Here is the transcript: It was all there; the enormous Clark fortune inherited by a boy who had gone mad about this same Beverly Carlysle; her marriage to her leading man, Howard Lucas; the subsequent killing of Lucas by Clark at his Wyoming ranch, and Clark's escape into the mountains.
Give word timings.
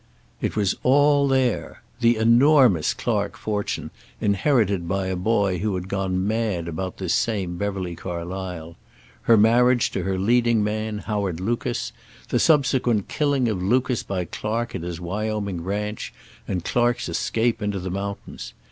It 0.41 0.55
was 0.55 0.73
all 0.81 1.27
there; 1.27 1.83
the 1.99 2.15
enormous 2.17 2.91
Clark 2.95 3.37
fortune 3.37 3.91
inherited 4.19 4.87
by 4.87 5.05
a 5.05 5.15
boy 5.15 5.59
who 5.59 5.75
had 5.75 5.87
gone 5.89 6.27
mad 6.27 6.67
about 6.67 6.97
this 6.97 7.13
same 7.13 7.55
Beverly 7.55 7.95
Carlysle; 7.95 8.77
her 9.21 9.37
marriage 9.37 9.91
to 9.91 10.01
her 10.01 10.17
leading 10.17 10.63
man, 10.63 10.97
Howard 11.05 11.39
Lucas; 11.39 11.91
the 12.29 12.39
subsequent 12.39 13.09
killing 13.09 13.47
of 13.47 13.61
Lucas 13.61 14.01
by 14.01 14.25
Clark 14.25 14.73
at 14.73 14.81
his 14.81 14.99
Wyoming 14.99 15.63
ranch, 15.63 16.11
and 16.47 16.65
Clark's 16.65 17.07
escape 17.07 17.61
into 17.61 17.77
the 17.77 17.91
mountains. 17.91 18.55